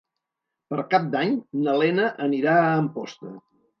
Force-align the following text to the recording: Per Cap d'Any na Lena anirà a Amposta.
Per 0.71 0.79
Cap 0.93 1.05
d'Any 1.15 1.37
na 1.67 1.75
Lena 1.81 2.09
anirà 2.29 2.57
a 2.63 2.73
Amposta. 2.81 3.35